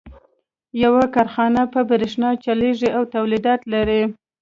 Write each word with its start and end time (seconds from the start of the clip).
يوه 0.83 1.03
کارخانه 1.15 1.63
په 1.73 1.79
برېښنا 1.89 2.29
چلېږي 2.43 2.89
او 2.97 3.03
توليدات 3.13 3.61
لري. 3.73 4.01